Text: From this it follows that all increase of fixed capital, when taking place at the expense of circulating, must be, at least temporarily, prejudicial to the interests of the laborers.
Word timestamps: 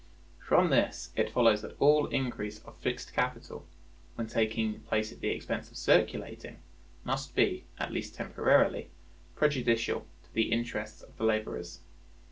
From 0.39 0.71
this 0.71 1.11
it 1.15 1.29
follows 1.29 1.61
that 1.61 1.75
all 1.77 2.07
increase 2.07 2.57
of 2.63 2.75
fixed 2.75 3.13
capital, 3.13 3.67
when 4.15 4.25
taking 4.25 4.79
place 4.79 5.11
at 5.11 5.19
the 5.19 5.29
expense 5.29 5.69
of 5.69 5.77
circulating, 5.77 6.57
must 7.03 7.35
be, 7.35 7.65
at 7.77 7.91
least 7.91 8.15
temporarily, 8.15 8.89
prejudicial 9.35 10.07
to 10.23 10.33
the 10.33 10.51
interests 10.51 11.03
of 11.03 11.15
the 11.17 11.23
laborers. 11.23 11.81